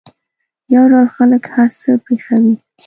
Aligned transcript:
یو 0.73 0.83
ډول 0.91 1.07
خلک 1.15 1.43
هر 1.55 1.69
څه 1.79 1.89
پېښوي. 2.05 2.55